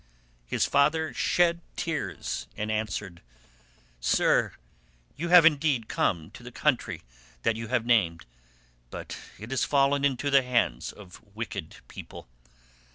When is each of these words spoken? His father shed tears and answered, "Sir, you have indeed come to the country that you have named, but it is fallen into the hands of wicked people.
His 0.47 0.65
father 0.65 1.13
shed 1.13 1.61
tears 1.75 2.47
and 2.57 2.71
answered, 2.71 3.21
"Sir, 3.99 4.55
you 5.15 5.29
have 5.29 5.45
indeed 5.45 5.87
come 5.87 6.31
to 6.31 6.41
the 6.41 6.51
country 6.51 7.03
that 7.43 7.55
you 7.55 7.67
have 7.67 7.85
named, 7.85 8.25
but 8.89 9.15
it 9.37 9.51
is 9.51 9.63
fallen 9.63 10.03
into 10.03 10.31
the 10.31 10.41
hands 10.41 10.91
of 10.91 11.21
wicked 11.35 11.75
people. 11.87 12.27